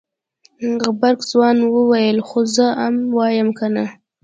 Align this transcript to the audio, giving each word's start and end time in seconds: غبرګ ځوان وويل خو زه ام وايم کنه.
غبرګ 0.83 1.19
ځوان 1.31 1.57
وويل 1.75 2.17
خو 2.27 2.39
زه 2.55 2.67
ام 2.85 2.95
وايم 3.17 3.49
کنه. 3.59 3.85